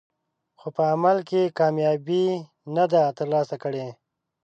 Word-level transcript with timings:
خو 0.59 0.67
په 0.75 0.83
عمل 0.93 1.17
کې 1.29 1.53
کامیابي 1.59 2.25
نه 2.75 2.85
ده 2.91 3.03
ترلاسه 3.17 3.55
کړې. 3.63 3.87